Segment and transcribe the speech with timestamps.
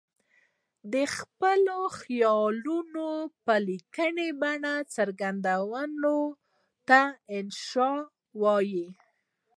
[0.93, 3.09] د خپلو خیالونو
[3.45, 6.17] په لیکلې بڼه څرګندولو
[6.87, 7.01] ته
[7.37, 7.93] انشأ
[8.41, 8.87] وايي.